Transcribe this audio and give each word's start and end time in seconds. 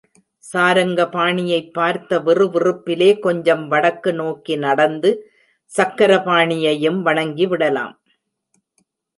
சாரங்கபாணியைப் 0.53 1.71
பார்த்த 1.71 2.19
விறுவிறுப்பிலே 2.19 3.19
கொஞ்சம் 3.19 3.67
வடக்கு 3.67 4.13
நோக்கி 4.13 4.55
நடந்து 4.55 5.31
சக்கரபாணியையும் 5.77 7.01
வணங்கி 7.01 7.47
விடலாம். 7.47 8.01